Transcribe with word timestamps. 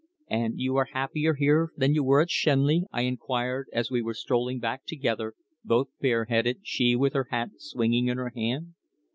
"And 0.31 0.55
you 0.59 0.77
are 0.77 0.87
happier 0.93 1.35
here 1.35 1.69
than 1.77 1.93
you 1.93 2.03
were 2.03 2.21
at 2.23 2.31
Shenley?" 2.31 2.85
I 2.91 3.03
inquired, 3.03 3.67
as 3.71 3.91
we 3.91 4.01
were 4.01 4.15
strolling 4.15 4.57
back 4.59 4.83
together, 4.87 5.35
both 5.63 5.89
bareheaded, 5.99 6.61
she 6.63 6.95
with 6.95 7.13
her 7.13 7.27
hat 7.29 7.51
swinging 7.59 8.07
in 8.07 8.17
her 8.17 8.31
hand. 8.35 8.73